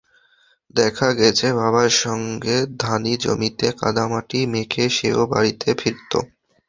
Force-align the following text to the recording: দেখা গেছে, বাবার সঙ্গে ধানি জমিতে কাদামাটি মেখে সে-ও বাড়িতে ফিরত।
দেখা 0.75 1.09
গেছে, 1.19 1.47
বাবার 1.59 1.91
সঙ্গে 2.03 2.55
ধানি 2.81 3.13
জমিতে 3.23 3.67
কাদামাটি 3.79 4.39
মেখে 4.53 4.85
সে-ও 4.89 5.23
বাড়িতে 5.33 5.69
ফিরত। 5.79 6.11